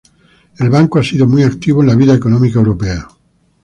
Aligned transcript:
El 0.57 0.71
banco 0.71 0.97
ha 0.97 1.03
sido 1.03 1.27
muy 1.27 1.43
activo 1.43 1.83
en 1.83 1.89
la 1.89 1.95
vida 1.95 2.15
económica 2.15 2.57
europea. 2.57 3.07